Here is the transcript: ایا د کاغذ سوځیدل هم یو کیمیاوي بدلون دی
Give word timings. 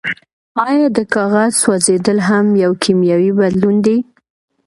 ایا 0.67 0.87
د 0.97 0.99
کاغذ 1.13 1.51
سوځیدل 1.63 2.17
هم 2.29 2.45
یو 2.63 2.71
کیمیاوي 2.83 3.31
بدلون 3.39 3.75
دی 3.85 3.97